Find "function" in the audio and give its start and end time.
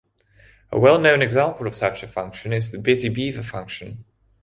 2.07-2.53, 3.43-4.03